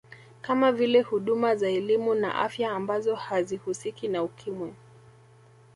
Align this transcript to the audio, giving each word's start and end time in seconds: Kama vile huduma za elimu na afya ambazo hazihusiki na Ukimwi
Kama 0.41 0.71
vile 0.71 1.01
huduma 1.01 1.55
za 1.55 1.69
elimu 1.69 2.15
na 2.15 2.35
afya 2.35 2.71
ambazo 2.71 3.15
hazihusiki 3.15 4.07
na 4.07 4.23
Ukimwi 4.23 4.73